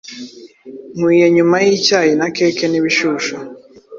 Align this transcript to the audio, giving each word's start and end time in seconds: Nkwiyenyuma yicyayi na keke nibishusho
Nkwiyenyuma 0.95 1.55
yicyayi 1.65 2.11
na 2.19 2.27
keke 2.35 2.65
nibishusho 2.69 3.35